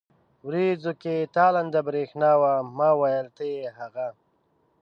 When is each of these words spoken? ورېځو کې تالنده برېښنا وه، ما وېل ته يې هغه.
ورېځو 0.47 0.91
کې 1.01 1.15
تالنده 1.35 1.81
برېښنا 1.87 2.31
وه، 2.41 2.53
ما 2.77 2.89
وېل 2.99 3.27
ته 3.35 3.43
يې 3.53 3.65
هغه. 3.77 4.07